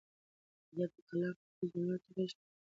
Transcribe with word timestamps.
د 0.03 0.03
ده 0.77 0.85
په 0.93 0.99
کلام 1.07 1.35
کې 1.41 1.49
د 1.59 1.61
جملو 1.71 1.95
تړښت 2.03 2.15
ځانګړی 2.15 2.35
دی. 2.49 2.53